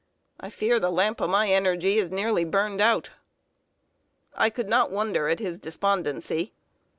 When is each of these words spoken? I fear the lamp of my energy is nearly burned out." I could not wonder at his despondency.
I 0.39 0.49
fear 0.49 0.79
the 0.79 0.89
lamp 0.89 1.21
of 1.21 1.29
my 1.29 1.49
energy 1.51 1.97
is 1.97 2.09
nearly 2.09 2.43
burned 2.43 2.81
out." 2.81 3.11
I 4.33 4.49
could 4.49 4.67
not 4.67 4.89
wonder 4.89 5.29
at 5.29 5.37
his 5.37 5.59
despondency. 5.59 6.53